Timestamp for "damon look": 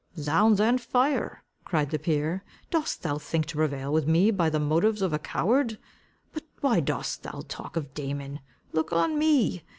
7.93-8.91